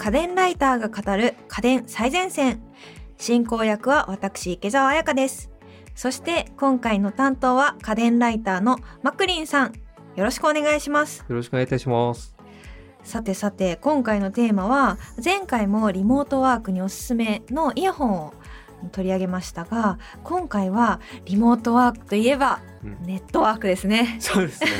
[0.00, 2.62] 家電ライターが語る家電最前線。
[3.18, 5.50] 進行役は私池澤彩香です。
[5.94, 9.74] そして今回の担当は家電ライターのマクリンさん。
[10.16, 11.22] よろしくお願いします。
[11.28, 12.34] よろしくお願いいたします。
[13.04, 18.34] さてさて今回のテーマは前回もリモートワークにおすすめのイヤホンを
[18.92, 22.60] 取り上げましたが今回はリモートワークといえば
[23.02, 24.16] ネットワークですね。
[24.20, 24.70] そうですね。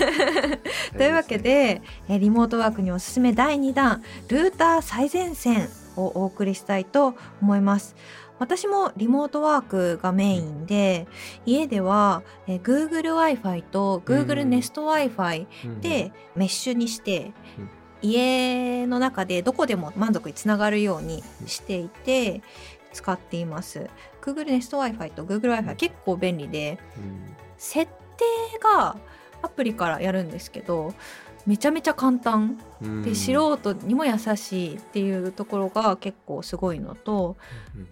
[0.96, 7.94] というわけでリモートワークにおすすめ第2弾ルーター最前線をお送りしたいと思います。
[8.38, 11.06] 私もリモートワークがメインで、
[11.44, 15.46] 家ではえ Google Wi-Fi と Google Nest Wi-Fi
[15.82, 17.32] でメッシュにして、
[18.00, 22.40] 家の中でどこでも満足につながるようにしていて
[22.92, 23.88] 使っています。
[24.22, 26.78] Google Nest Wi-Fi と Google Wi-Fi 結構便利で、
[27.56, 28.96] 設定が
[29.42, 30.92] アプリからやるんですけど
[31.46, 32.58] めちゃめちゃ簡単。
[33.04, 37.36] で素人にも優しいっていうところが結構すごいのと,、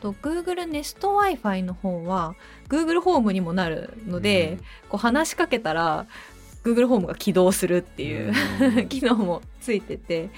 [0.00, 2.34] と Google Nest Wi-Fi の方は
[2.68, 4.58] Google ホームにもなるので、
[4.88, 6.06] こう話しかけたら
[6.64, 8.32] Google ホームが起動するっていう
[8.88, 10.30] 機能もついてて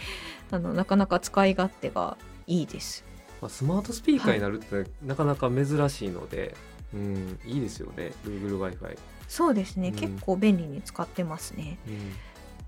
[0.50, 3.04] あのなかなか使い勝手がいいです。
[3.41, 6.55] まあ、スマートスピーカーになるって、なかなか珍しいので、
[6.92, 8.98] うん、いいですよね Google Wi-Fi。
[9.28, 11.78] そうですね、うん、結構便利に使ってますね。
[11.86, 12.12] うん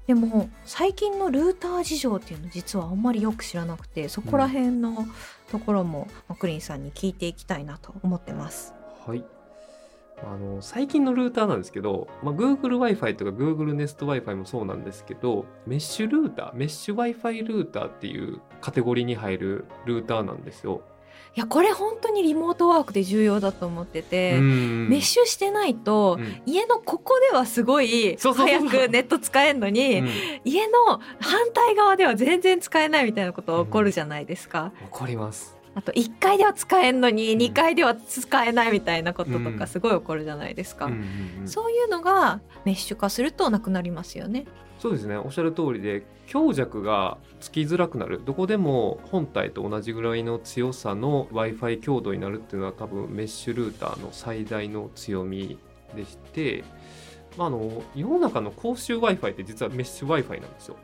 [0.07, 5.07] でも最近のルーター事情っていうの実はあんまりよく知らなくてそこら辺の
[5.51, 8.75] ところもマクリンさんに聞いていきたいなと思ってます。
[9.07, 9.25] はい
[10.25, 20.83] あの最近のルーターなんですけど、まあ、Google Wi-Fi とか Google Nest Wi-Fi もそうなんですけどメッシュルーターメッシュ Wi-Fi ルーターっていうカテゴリーに入るルーターなんですよ。
[21.35, 30.09] いやこれ本当にリモートワークで重要だと思っててメッシュしてないと、うん、家のここではすごい早くネット使えるのに、うん、
[30.45, 34.73] 家の反対側では全然使えないみたいなことが起こるじゃないですか。
[34.83, 40.91] 起こりますあと1階では使えんのに2階では使えないみたいなこととかすごい起こるじゃないですか、
[41.45, 44.45] そういうのがメッシュ化するとなくなりますよね。
[44.79, 45.17] そうですね。
[45.17, 48.21] おっしゃる通りで強弱がつきづらくなる。
[48.25, 55.59] どこでも本体と同じぐらいの強さの w i f i 強度になるっていうのは多分メッシュルーターの最大の強み
[55.95, 56.65] でして、
[57.37, 60.77] まあ、あの世の中の公衆 w i f i って実はメッシュ w i f i なんですよ。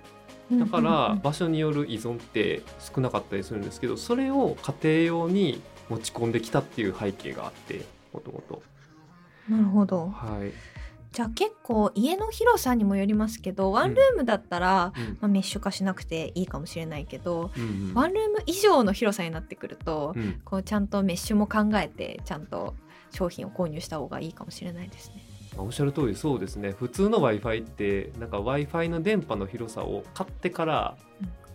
[0.51, 5.61] だから場所による依存って少なかったりするんですけどそれを家庭用に
[5.91, 8.63] 持ち込んできたっていう背景があってもともと。
[9.49, 10.53] なるほど、はい、
[11.13, 22.75] じゃあ結構家の広さにもよりますけどワンルームだったら、うん、まあ、メッシュ化しなくていいかもしれないけど、うんうん、ワンルーム以上の広さになってくると、うん、こうちゃんとメッシュも考えてちゃんと
[23.11, 25.38] 商品を購入した方がいいかもしれないですね。
[25.63, 30.97] おっしゃる通りそうですね普通の w i f i ってなんか w i f i の電波の広さを買ってから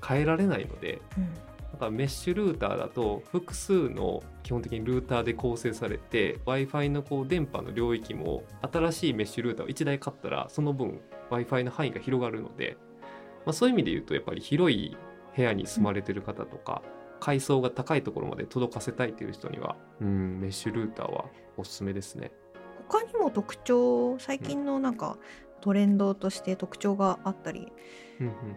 [0.05, 1.33] 変えられないので、うん、
[1.71, 10.99] だからメッシュルーターだと複数の基本的にルーターで構成されて w i f i のこう電波の領域も新しいメッシュルーターを1台買ったらその分
[11.29, 12.77] w i f i の範囲が広がるので、
[13.45, 14.97] まあ、そういう意味で言うとやっぱり広い
[15.35, 16.83] 部屋に住まれてる方とか、
[17.15, 21.25] うん、階層が高いところまで届かせたいという人には、うん、メッシュルーターは
[21.57, 22.31] おすすめですね。
[22.87, 25.17] 他にも特徴最近のなんか
[25.61, 27.71] トレンドとして特徴があったり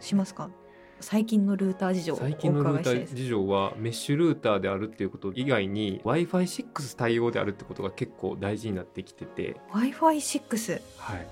[0.01, 0.57] しますか、うんうん、
[1.01, 9.57] 最近のルーター事情最近のルーター事情はメッシュルーターであるっていうこと以外に w i f i 6対応であるってことが結構大事になってきてて。
[9.71, 11.27] w i f i 6はい。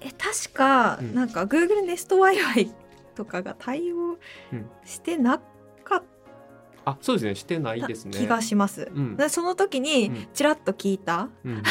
[0.00, 2.72] え確か、うん、なんか Google Nest Wi-Fi
[3.14, 4.18] とかが対応
[4.84, 5.40] してな
[6.88, 7.34] あそうですね。
[7.34, 8.12] してないですね。
[8.16, 11.62] 気がします、うん、その時にちらっと聞いた、うん、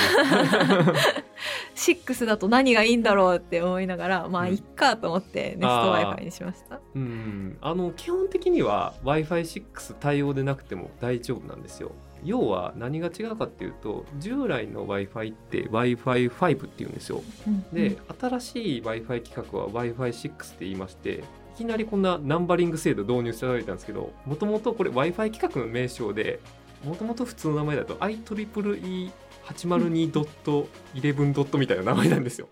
[1.75, 6.79] 6だと何がいいんだろうって思いながらまあいっかと思ってネスト Wi-Fi にしました。
[6.95, 11.91] うん、あの基本的には w i f i 6対応でなくても大丈夫なんですよ。
[12.23, 19.65] 要は何が違うかっていうと従来の w i f i って w i f i 5っていうんですよ、うん、で新しい w i f i 規格は
[19.67, 21.23] w i f i 6って言いまして
[21.57, 26.39] きなりこんなナンバリング制度導入していただいたんですけどもともとこれ w i f i 規格の名称で
[26.85, 30.11] もともと普通の名前だと IEEE802.11.
[30.11, 32.47] ドットみたいな名前なんですよ。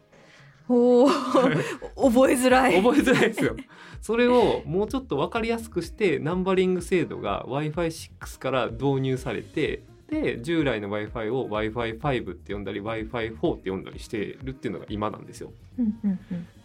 [0.68, 3.56] お 覚えづらい覚えづらいですよ。
[4.02, 12.80] それをもうちょっと分かりやすくしてナンバリング制度が w i f i 6から導入されてで従来の w i f i を w i f i 5って呼んだり
[12.80, 15.52] w i f i 4って呼んだりしてるっていうのが今なんですよ。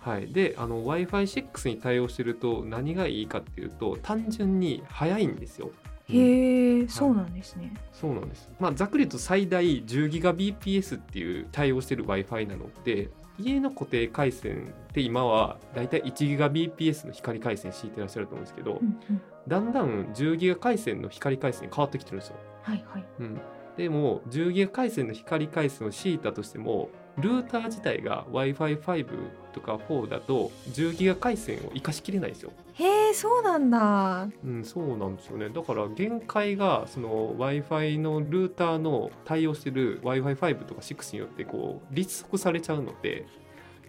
[0.01, 5.71] はい、で w i f i 6に対応してると何がいいかっていうと単純に速いんですよ。
[6.09, 7.73] へえ、そうなんですね。
[7.93, 8.51] そうなんです。
[8.59, 13.09] まあざっくりと最大10ギガ BPS っていう対応してる w i f i なので
[13.39, 22.37] 家の固定回線って今はだいたい1ギガ BPS の光回線敷いてらっしゃると思うんですけど、うんうんだんだん10ギガ回線の光回線に変わってきてるんですよ。
[22.63, 23.41] はいはいうん、
[23.77, 29.07] でも10ギガ回線の光回線を敷いたとしてもルーター自体が w i f i 5
[29.53, 32.53] とか4だと10ギガ回線を生かしきれないんですよ。
[32.75, 35.49] へえそうなんだうん、そうなんですよね。
[35.51, 43.27] だから限界がその Wi-Fi のルーターの対応してる Wi-Fi5 とか6によってこう立足されちゃうので、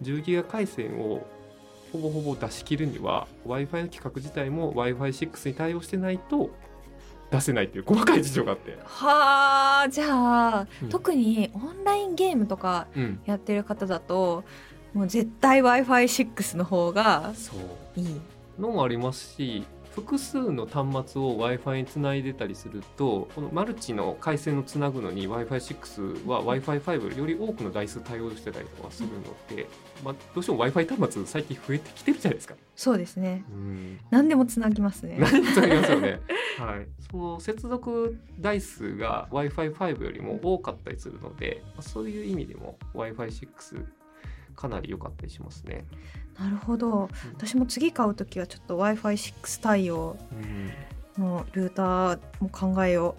[0.02, 1.26] 10ギガ回線を
[1.92, 6.50] ほぼほぼ出し切るには Wi-Fi の規格自体も Wi-Fi6 に対応してないと
[7.32, 8.78] 出せないっていう細かい事情があって。
[8.84, 10.88] はあじゃあ、うん。
[10.90, 14.44] 特にオンラインゲームとかうん、やってる方だと
[14.92, 17.32] もう絶対 w i f i 6の方が
[17.96, 18.20] いい。
[18.58, 19.64] のもありますし
[19.94, 29.22] 複数の端末を w i f i につないでたりするとこのマルチの回線をつなぐのに w i f i 6は w i f i 5より多くの台数対応してたりとかするの
[29.54, 29.68] で、
[30.02, 32.54] まあ、どうしても w i f i 端末最近増えてきてるじゃないですか。
[32.74, 33.44] そうですね。
[33.50, 34.00] うん。
[34.10, 35.18] 何でもつなぎますね。
[35.20, 36.20] 何と言いますよね。
[36.58, 43.86] はい、その接続台数が w i f i 5よりも多かったりするので、まあそういう意味でも w i f i 6
[44.54, 45.84] かなり良かったりしますね。
[46.38, 47.08] なるほど。
[47.34, 50.70] 私も次買う時はちょっと w i f i 6対応うん。
[51.18, 53.16] のルーターも考えよ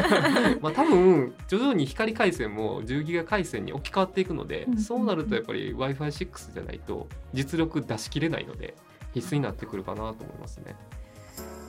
[0.60, 4.78] まあ多分徐々に光回線も10ギガ回線に置き換わっていくので、うん。
[4.78, 8.74] そうなるとやっぱり w i f i 6じゃないと実力出し切れないので
[9.14, 10.76] 必須になってくるかなと思いますね。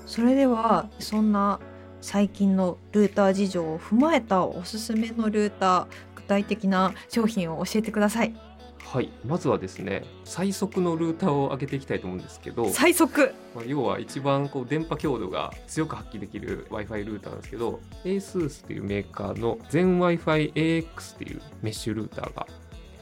[0.06, 1.59] うそれではそんな
[2.01, 8.33] 最近のルーター事情を踏まえたおすすめのルーター具体的な商品を教えてください
[8.94, 13.34] はいまずはですね最速のルーターを上げていきたいと思うんですけど、最速。
[13.56, 22.45] まあ、要は一番こう電波強度が強く発揮できる w i f i ルーターなんですけど ASUS っていうメーカーの ZenWi-FiAX っていうメッシュルーターが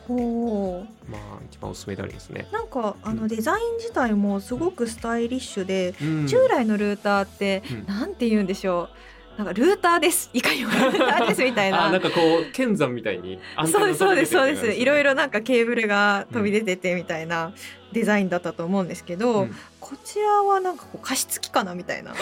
[0.07, 1.11] ほう。
[1.11, 2.47] まあ一番おすすめでありますね。
[2.53, 3.17] なんかあうん。
[3.17, 6.25] のデザイン自体もすごくスタイリッシュで、うん。
[6.25, 7.85] 従来のルーターって、うん。
[7.85, 8.89] なんて言うんでしょう
[9.37, 10.29] なんかルーターです。
[10.33, 11.85] いかにもルーターですみたいな。
[11.85, 12.19] あなんかこ
[12.49, 13.39] う剣山みたいに
[13.71, 14.71] そうですそうですそうです。
[14.71, 17.53] いろいろろなんかケーブルが飛び出ててみたいな
[17.91, 19.55] デザインだったと思うんですけど、うん。
[19.79, 22.13] こちらはなんかこう加湿器かなみたいな。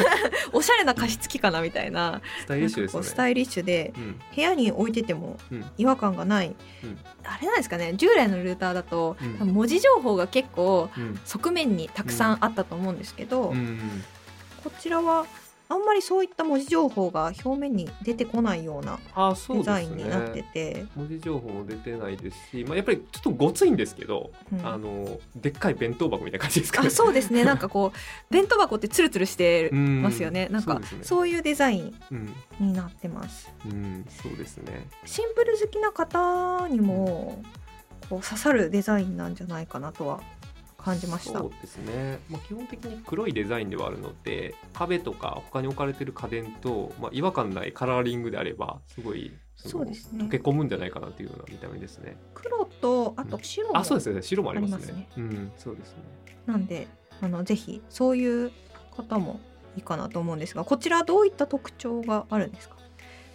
[0.52, 2.22] おしゃれな加湿器かなみたいな。
[2.40, 3.06] スタイリッシュですよね。
[3.06, 3.14] ス。
[3.14, 4.20] タイリッシュでうん。
[4.34, 5.64] 部屋に置いててもうん。
[5.76, 6.54] 違和感がない、
[6.84, 6.98] うん。
[7.24, 9.48] あれなんですかね従来のルーターだと、うん。
[9.48, 11.20] 文字情報が結構うん。
[11.24, 14.02] 側面にたくさんあったと思うんですけど、うん。
[14.64, 15.26] こちらは
[15.70, 18.98] あんまりそういった文字情報が表面に出てこないような
[19.54, 20.50] デザインになってね。
[20.54, 24.66] て、文字情報も出てないですし、まあ、やっぱりちょっとごついんですけど、うん。
[24.66, 26.88] あのでっかい弁当箱みたいな感じですかね。
[26.88, 27.44] あそうですね。
[27.44, 27.98] なんかこう
[28.32, 30.48] 弁当箱ってツルツルしてうんますよね。
[30.50, 33.52] なんかそういうデザインうん、になってます。
[33.66, 34.88] うん、そうですね。
[35.04, 37.42] シンプル好きな方にも
[38.08, 40.20] こう刺さるデザインなんじゃないかなとは
[40.88, 41.40] 感じました。
[41.40, 49.32] そうですね、まあ、基本的に黒いデザインではあるので壁とか他に置かれてる家電と、まあ、違和感ないカラーリングであればすごい
[49.64, 50.24] のそうですね。
[50.24, 52.16] 溶け込むんじゃないかなというような見た目ですね。
[52.34, 54.92] 黒とあと白もあそうですね白もありますね。
[54.92, 55.08] ね。
[55.16, 56.02] うんそうですね。
[56.46, 56.88] なんで
[57.20, 58.52] あのぜひそういう
[58.96, 59.40] 方も
[59.76, 62.76] いいかなと思うんですがこちらどういった特徴があるんですか？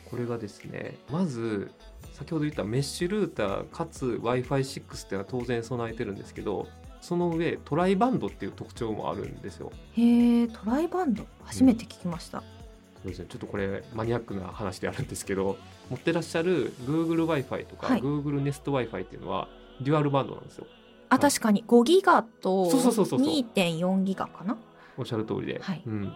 [0.10, 1.72] これがですねまず
[2.14, 6.68] 先ほど言ったメッシュルーターかつ w i f i 6っていうのは当然備えてるんですけど
[7.04, 9.74] その上トライバンドっていう特徴もあるんですよ。
[9.98, 11.26] へえトライバンド？
[11.44, 12.46] 初めて聞きました、そ
[13.04, 15.58] うですね、ちょっとこれマニアックな話であるんですけど
[15.90, 18.02] 持ってらっしゃる Google w i f i とか、はい。
[18.02, 19.50] Google Nest w i f i っていうのは
[19.82, 20.68] デュアルバンドなんですよ。
[21.10, 21.66] あ確かに。
[21.68, 24.58] 5ギガとそうそうそうそうそう2.4ギガかな？
[24.98, 25.84] おっしゃる通りで、はい。
[25.86, 26.14] うん、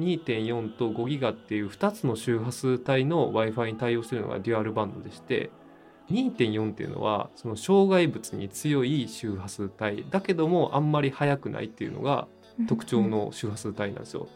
[0.00, 5.50] 2.4と5ギガっていう2つの周波数帯の w i f i に対応しているのがデュアルバンドでして
[6.10, 12.26] 2.4っていうのはその障害物に強い周波数帯だけどもあんまり速くないっていうのが
[12.68, 14.28] 特徴の周波数帯なんですよ。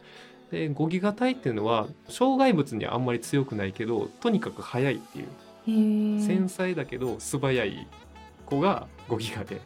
[0.50, 5.26] で5ギガ帯っていうのは障害物にはあんまり強くないけどとにかく速いっていう。
[5.66, 7.86] 繊細だけど素早い
[8.46, 9.60] 子が5ギガで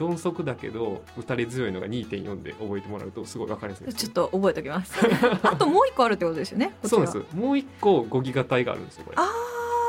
[0.00, 4.94] 鈍足だけど打たれ強いのが2.4で覚えてもらうとすごい分かりやすいですちょっと覚えておきます。
[5.42, 7.22] あともう一個あるってことですよねそうです。
[7.34, 9.16] もう一個5ギガ帯があるんですよこれ。
[9.18, 9.28] あ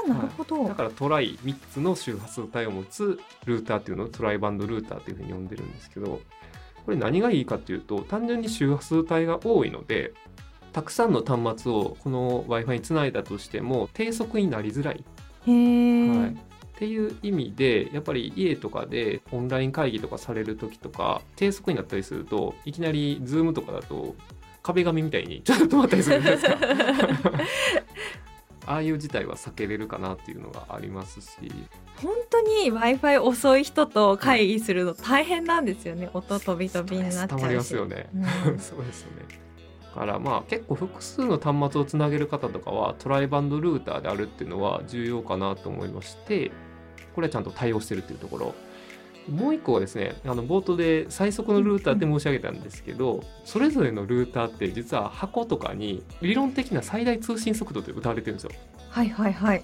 [0.07, 6.21] ーなるほど、だからトライ3つの周波数帯を持つルーターっていうのをトライバンドルーターというふうに呼んでるんですけど
[6.85, 10.13] これ何がいいかっていうと単純に周波数帯が多いので
[10.71, 15.03] たくさんの端末をこの w i f i につないだとしても低速になりづらい、
[15.45, 16.35] はい、っ
[16.77, 24.15] ていう意味でやっぱり家とかでオンライン会議とかされる時とか低速になったりするといきなり Zoom とかだと
[24.61, 26.57] 壁紙みたいにちょっと止まったりするじゃないですか。
[28.67, 31.27] ああいう事態は避けれるかなっていうのがありますし。
[32.03, 37.41] 本当に w i f i 遅い人と会議するの大変なんですよね、音飛び飛びになっちゃうし。
[37.41, 39.47] まりますよね、うん、 そうですよね。
[39.97, 46.51] からまあ結構複数の端末をつなげる方とかはトライバンドルーターであるっていうのは重要かなと思いまして
[47.15, 48.55] これはちゃんと対応してるっていうところ
[49.29, 58.51] もう一個はですねあの冒頭で最速のルーターって申し上げたんですけどそれぞれのルーターって実は箱とかに理論的な最大通信速度って歌われてるんですよ。
[58.89, 59.63] はいはいはい、はい、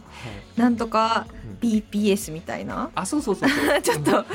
[0.57, 1.25] なんとか
[1.59, 3.81] BPS みたいな、うん、あそうそうそうそう。
[3.81, 4.25] ちょっと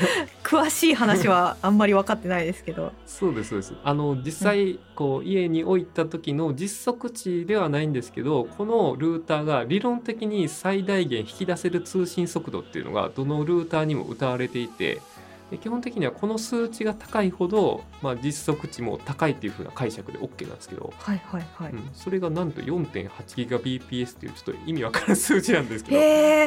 [0.43, 2.91] 詳しい話はあんまり分かってないですけど。
[3.05, 3.73] そうですそうです。
[3.83, 15.01] あの実際こう家に置いた時の実測値ではないんですけどこのルーターが理論的に最大限引き出せる通信速度っていうのがどのルーターにも歌われていて
[15.57, 25.91] 基本的にはこの数値が高いほど、まあ、実測値も高いっていうふうな解釈で OK なんですけど、はいはいはい、うん、それがなんと 4.8GBps っていうちょっと意味わからん数字なんですけ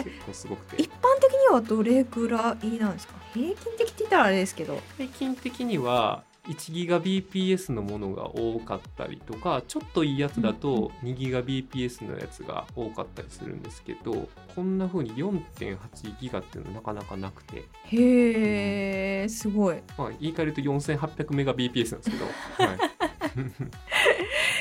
[0.04, 0.82] ど結構すごくて。
[0.82, 3.14] 一般的にはどれぐらいなんですか？
[3.34, 4.78] 平均的って言ったらあれですけど。
[4.96, 17.64] 平均的には 1GBps のものが多かったりとかちょっといいやつだと 2GBps のやつが多かったりするんですけどこんな風に 4.8GB っていうのはなかなかなくて。
[17.84, 22.24] へえ、すごい、まあ、言い換えると 4800Mbps なんですけど、
[22.58, 22.78] はい、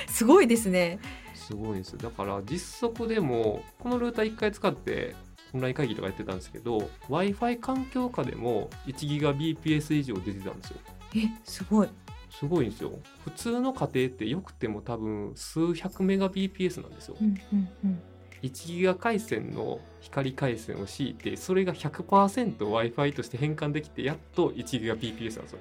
[0.07, 0.99] すごいですね。
[1.33, 1.97] すごいです。
[1.97, 5.15] だから実測でもこのルーター1回使って
[5.53, 10.77] オンライン会議とかやってたんですけど w i f i 環境下でも 1GBps 以上出てたんですよ
[11.15, 11.89] えすごい。
[12.29, 12.91] すごいんですよ。
[13.23, 18.01] 普通の家庭ってよくても多分数百メガ BPS なんですよ、うんうんうん、
[18.41, 25.59] 1ギガ回線の光回線を敷いてそれが 100%Wi-Fi として変換できてやっと1ギガ BPS なんですよ。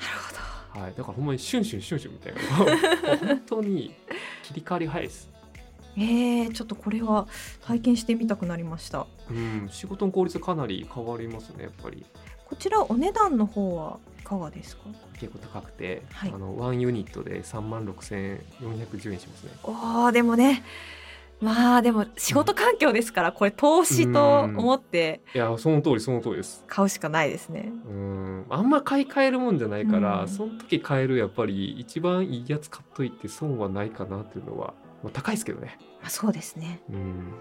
[0.00, 0.12] なる
[0.74, 0.80] ほど。
[0.80, 0.94] はい。
[0.96, 3.16] だからほんまにシュンシュンシュンシュンみたいな。
[3.18, 3.94] 本当に
[4.42, 5.30] 切り替わり早いです。
[5.96, 7.26] えー、ちょっとこれは
[7.64, 9.06] 体験してみたくなりました。
[9.30, 9.68] うん。
[9.70, 12.04] 仕事の効率かなり変わりますねやっぱり。
[12.44, 13.98] こちらお値段の方は？
[14.08, 14.82] いかがですか？
[15.18, 19.50] 結構高くて、はい、あのワンユニットで3万6410円しますね。
[19.64, 20.62] おでもね
[21.40, 26.62] まあでも仕事環境ですから、これ投資と思っていやその通りその通りです。
[26.66, 27.72] 買うしかないですね。
[27.88, 28.46] うん。
[28.50, 35.78] あんま買い替えるもんじゃないから、その時買えるやっぱり一番いいやつ買っといて損はないかなっていうのは、まあ、高いですけどね。
[36.04, 36.82] あそうですね。
[36.90, 37.32] うん。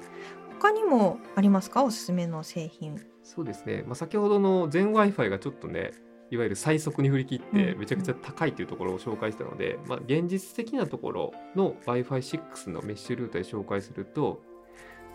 [0.60, 1.84] 他にもありますか？
[1.84, 3.06] おすすめの製品。
[3.22, 5.92] そうですね、まあ、先ほどの全 w i f i がちょっとね
[6.32, 14.42] いわゆる最速に振り切ってめちゃくちゃ高いというところを紹介したので、まあ、現実的なところの Wi-Fi6 のメッシュルーターで紹介すると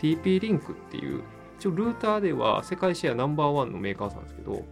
[0.01, 1.23] TP リンクっていう
[1.59, 4.65] 一応ルーターでは世界シェアナンバーワンのメーカーさんですけど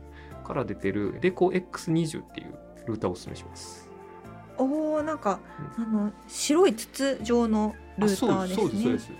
[0.42, 2.54] から出てるレコ X20 っていう
[2.86, 3.88] ルーターをおすすめします。
[4.58, 5.40] おーなんか、
[5.78, 9.16] うん、あの白い筒状のルーターですね。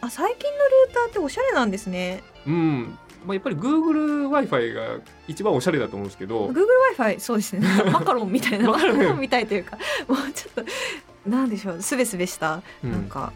[0.00, 2.22] あ最近のルーターっておしゃれなんですね。
[2.46, 6.64] うんまあ、やっぱり Google Wi-Fi が一番おしゃれだと思うんですけど Google
[6.98, 7.66] Wi-Fi そうですね。
[7.90, 8.70] マカロンみたいな。
[8.70, 9.20] マカロン。
[9.20, 13.32] みたいというかもうちょっとなんでしょうすべすべしたなんか、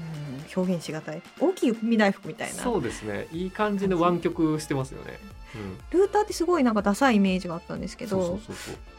[0.00, 1.22] うん、表現しがたい。
[1.38, 2.62] 大きい踏み大福みたいな。
[2.62, 3.28] そうですね。
[3.32, 5.18] いい感じの湾曲してますよね、
[5.92, 8.40] うん、ルーターってすごいなんかダサいイメージがあったんですけど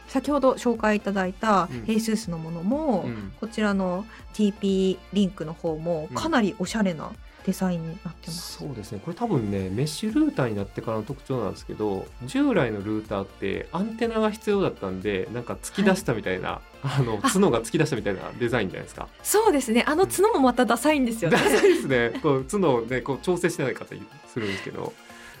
[0.08, 8.58] 先ほど紹介いただいた ASUS のものも、うん、こちらの TP リンクの方もかなりおしゃれな、うんデザインになってます。
[8.58, 9.00] そうですね。
[9.04, 19.08] これ多分ねメッシュルーターになってからの特徴なんですけど従来のルーターってアンテナが必要だったんでなんか突き出したみたいな、はい、あの角が突き出したみたいなデザインじゃないですか。
[19.22, 19.84] そうですね。
[19.86, 22.20] あの角もまたダサいんですよね、 ダサいですね。
[22.22, 23.94] こう角をねこう調整してない方
[24.26, 24.92] するんですけど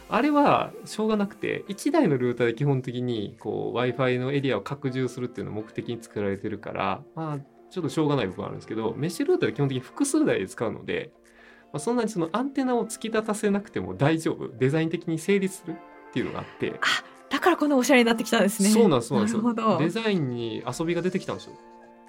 [0.08, 11.10] あれはしょうがなくて1台のルーターで基本的に w i f i のエリアを拡充するっていうのを目的に作られてるからまあちょっとしょうがない部分あるんですけどメッシュルーターは基本的に複数台で使うので
[11.72, 14.48] まあ、そんなにそのアンテナを突き立たせなくても大丈夫。
[14.58, 16.74] デザイン的に成立するっていうのがあって。
[16.80, 18.68] あだからこのおしゃれになってきたんですね。
[18.68, 19.26] そうなんですそうなん
[19.78, 19.96] です。
[19.96, 21.52] デザインに遊びが出てきたんですよ。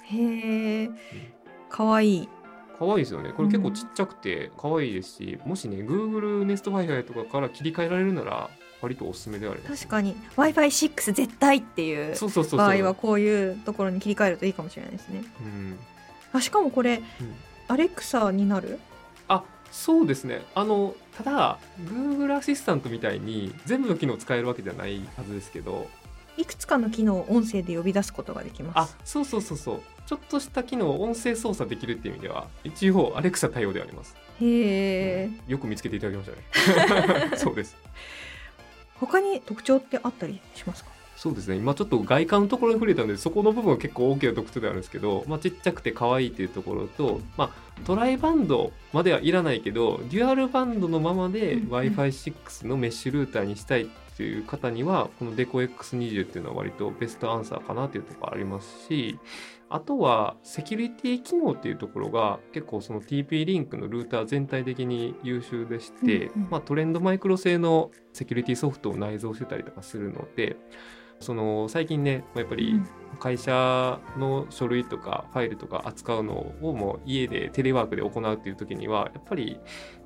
[0.04, 0.90] へえ
[1.70, 2.30] かわいい。
[2.78, 3.32] 可愛いですよね。
[3.32, 8.50] これ結構ちっちゃくて可愛いですし、うん、もしね Google ネスト Wi-Fi とかから切り替えられるなら
[8.82, 10.16] 割とおすすめであり確かに。
[10.36, 12.16] W i f i 6絶対っていう
[12.52, 15.80] 場合はこういうところに切り替えるといいかもしれないですね、うん、
[16.34, 17.36] あしかもこれ、うん、
[17.70, 18.80] アレクサになる？
[19.30, 20.44] あそうですね。
[20.54, 25.90] あのただ Google アシスタントみたいに全部の機能使えるわけじゃないはずですけど。
[26.38, 28.96] いくつかの機能を音声で呼び出すことができます。
[28.96, 29.82] あそうそうそうそう。
[30.06, 34.16] ちょっとした機能を音声操作できるっていう意味では一応アレクサ対応であります。
[34.40, 37.32] へえ、うん、よく見つけていただきましたね。
[37.38, 37.76] そうです。
[38.96, 40.92] 他に特徴ってあったりしますか？
[41.24, 41.56] そうですね。
[41.56, 53.86] 今ちょっと外観のところに触れたのでそこの部分は結構大きな特徴であるんですけど、まあ、ちっちゃくて可愛いっていうところと、まあ、トライバンドまではいらないけどデュアルバンドのままで w i f i 6のメッシュルーターにしたいっ
[54.18, 59.18] ていう方にはこのデコ X20 っていうのは割とベストアンサーかなっていうところありますし
[59.70, 70.58] あとはセキュリティ機能っていうところが結構その TP リンクのルーター全体的に優秀でして、まあ、トレンドマイクロ製のセキュリティソフトを内蔵してたりとかするので
[71.24, 72.80] その最近ねやっぱり
[73.20, 79.60] 会社の書類とかファイルとか扱うのをもう家でテレワークで行うっていう時にはやっぱり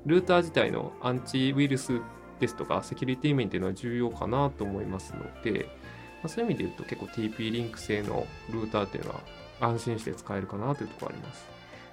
[0.06, 2.00] ルーター自体のアンチウイルス
[2.40, 5.68] ですとかセキュリティ面っていうのは重要かなと思いますので、
[6.22, 9.20] まあ、そういう意味で言うと結構 TP リンク製のルーターっていうのは
[9.60, 11.44] 安心して使えるかなというところあります。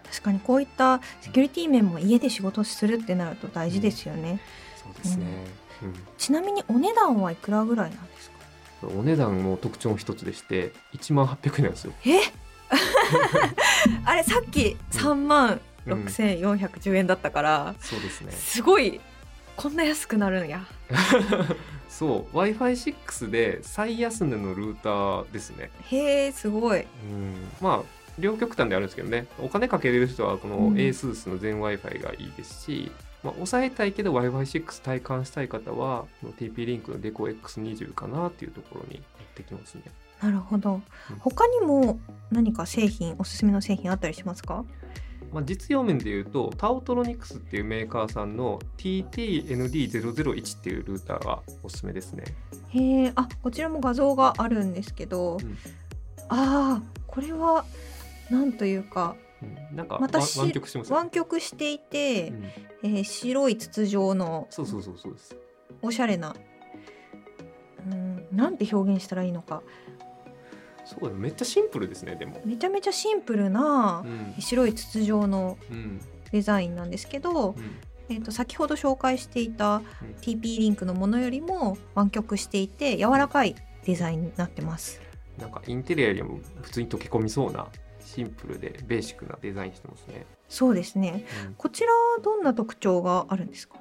[0.08, 4.40] 確かにこういったセキュリティ面も家で仕事するってなると大事ですよね。
[4.86, 5.26] うん、そうですね、
[5.82, 8.35] うん、ちなみにお値段はいくらぐらいなんですか？
[8.90, 11.94] お値段も特徴の一つでして1万800円なんですよ。
[12.06, 12.20] え？
[14.06, 18.32] あれさっき3万6410円だったから、うん、そうですね。
[18.32, 19.00] すごい
[19.56, 20.66] こんな安くなるんや。
[21.88, 25.72] そう w i f i 6で最安値のルーターですね。
[25.90, 29.28] へえすごい、うん、まあ両極端であるんですけどね。
[29.40, 32.92] お金かけれる人はこの ASUS の全 w i f i がいいですし、
[33.24, 36.06] うん、まあ、抑えたいけど w i f i 6体感したい方は
[36.40, 39.04] TP リンクのデコ X20 かなっていうところになっ
[39.36, 39.84] てきますね。
[40.22, 40.82] なるほど、
[41.20, 42.00] 他にも
[42.32, 44.64] 何か製品おすすめの製品あったりしますか？
[45.34, 52.24] まあ、実用面でいうとタオトロニクスっていうメーカーさんの TTND001 っていうルーターがおすすめですね。
[52.70, 55.58] へえあこちらも画像があるんですけど、うん、
[56.30, 57.66] ああこれは
[58.30, 62.30] なんというか、うん、なんかまた湾曲してます、湾曲していて、
[62.84, 65.36] うん、えー、白い筒状のそうそうそうそうです。
[65.82, 66.36] おしゃれな
[67.86, 69.62] うんなんて表現したらいいのか。
[70.86, 72.40] そうだめっちゃシンプルですねでも。
[72.46, 74.06] めちゃめちゃシンプルな、
[74.40, 75.58] 白い筒状の
[76.32, 77.76] デザインなんですけど、うん、
[78.10, 79.82] えー、と先ほど紹介していた
[80.22, 83.56] TP リンクのものよりも湾曲していて柔らかい
[83.86, 85.02] デザインになってます。
[85.40, 87.68] なんかインテリアよりも普通に溶け込みそうな
[88.06, 90.26] シンプルでベーシックなデザインしてますね。
[90.48, 93.76] そうですね、うん、こちらはどんな特徴があるんですか？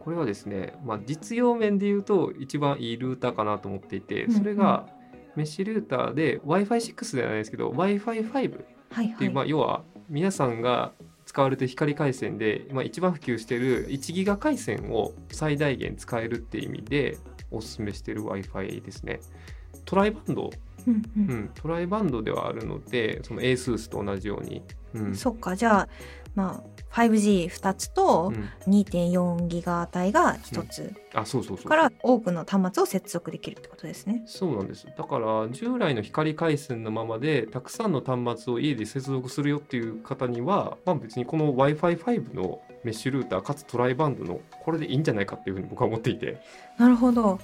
[0.00, 4.86] これはですね、まあ、実用面で言うと一番いいルーターかなと思っていてそれが
[5.36, 10.92] メッシュルーターで Wi-Fi6 ではないですけど Wi-Fi5 っていう、まあ、要は皆さんが
[11.26, 17.18] 使われてる光回線で、まあ、一番普及している1ギガ回線を最大限使えるっていう意味で
[17.52, 19.20] おすすめしている Wi-Fi ですね。
[19.84, 20.50] トライバンド、
[20.86, 24.62] うんうん、うん、トライバンドではあるのでその ASUS と同じように、
[24.94, 25.56] うん、そっか。
[25.56, 25.88] じゃあ
[26.34, 28.32] まあ 5G2 つと
[28.66, 34.22] 2.4ギガ帯が1つ、あそうそうそうから多くの端末を接続できるってことですね。
[34.26, 34.86] そうなんです。
[34.86, 46.40] だから従来の光回線のままでたくさんの端末を家で接続するよっていう方には、まあ、別にこの w i f i 5のメッシュルーターかつトライバンドのこれでいいんじゃないかっていうふうに僕は思っていて。
[46.78, 47.38] なるほど、うん、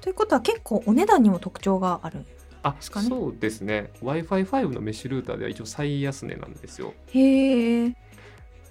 [0.00, 2.26] ということは結構お値段にも特徴がある
[2.66, 3.90] あ、ね、そうですね。
[4.02, 6.94] W i f i 5のメッシュルーターでは一応最安値なんですよ。
[7.12, 7.94] へえ。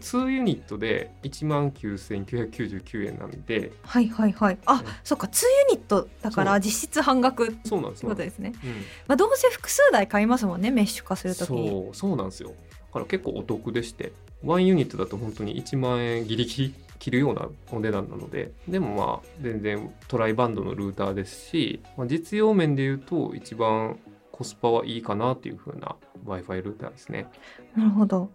[0.02, 3.72] 2ユニットで1万9999円なんで。
[3.84, 4.58] はいはいはい。
[4.66, 5.28] あ、うん、そっか。
[5.28, 8.72] 2ユニットだから実質半額そうなんですことですね、うん、
[9.08, 11.48] まあ、どうせ複数台買いますもんねメッシュ化するとき。
[11.48, 12.50] そうそうなんですよ。
[12.50, 12.56] だ
[12.94, 14.12] から結構お得でして。
[14.44, 24.00] 1ユニットだと本当に1万円ギリギリ切るようなお値段なのででもまあ全然トライバンドのルーターですし、まあ、実用面で言うと一番
[24.32, 27.28] コスパはいいかなっていう風な Wi-Fi ルーターですね。
[27.76, 28.30] なるほど。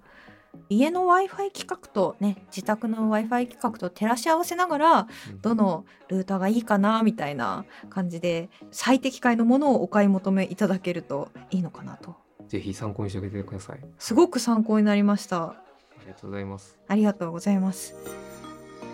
[0.68, 5.08] 家の w i f i 規格とね自宅の w i f i 規格と照らし合わせながら
[5.42, 12.16] どのルーターがいいかなみたいな感じで最適解のものをお買い求めいただけるといいのかなと。
[12.48, 13.80] ぜひ参考にしてあげてください。
[13.98, 15.44] すごく参考になりました。
[15.44, 15.56] あ
[16.00, 16.78] りがとうございます。
[16.88, 17.94] ありがとうございます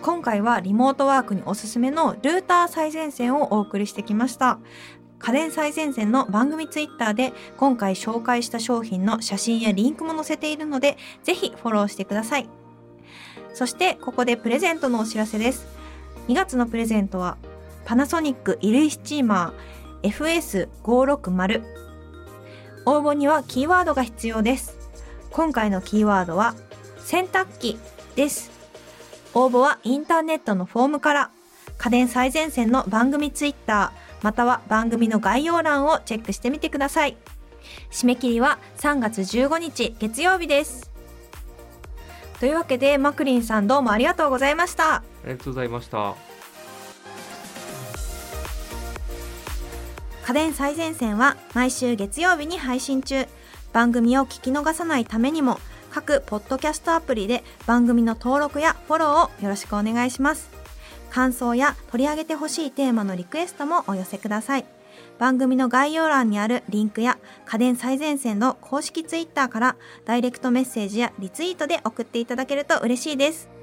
[0.01, 4.59] 今回はリモートワークにおすすめのルーター最前線をお送りしてきました。
[5.19, 12.49] 家電最前線の番組ツイッターで今回紹介した商品の写真やリンクも載せているのでぜひフォローしてください。
[13.53, 15.67] そしてここでプレゼントのお知らせです。
[16.27, 17.37] 2月のプレゼントは
[17.85, 21.63] パナソニック衣類スチーマー FS560
[22.85, 24.77] 応募にはキーワードが必要です。
[25.31, 26.55] 今回のキーワードは
[26.99, 27.79] 洗濯機
[28.15, 28.56] です。
[29.33, 31.31] 応募はインターネットのフォームから
[31.77, 37.17] 家電最前線の番組ツイッターまたは番組の概要欄をチェックしてみてください。
[37.91, 40.89] 締め切りは3月15日月曜日です。
[42.39, 44.95] というわけでマクリンさんどうもありがとうございました。
[44.95, 46.15] ありがとうございました。
[50.25, 53.25] 家電最前線は毎週月曜日に配信中
[53.71, 55.59] 番組を聞き逃さないためにも
[55.97, 60.47] 各ポッドキャストアプリで番組の登録やフォローをよろしくお願いします。
[61.09, 64.65] 感想や取り上げてほしいテーマのリクエストもお寄せください。
[65.17, 73.56] 番組の概要欄にあるリンクや家電最前線の公式ツイッターからダイレクトメッセージやリツイートで送っていただけると嬉しいです。